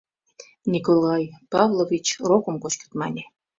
Николай 0.73 1.23
Павлович 1.53 2.07
«Рокым 2.29 2.55
кочкыт», 2.63 2.91
мане. 2.99 3.23